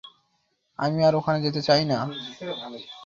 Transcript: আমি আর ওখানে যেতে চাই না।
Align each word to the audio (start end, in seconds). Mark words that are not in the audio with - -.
আমি 0.79 0.99
আর 1.07 1.13
ওখানে 1.15 1.39
যেতে 1.45 1.61
চাই 1.67 1.83
না। 1.91 1.97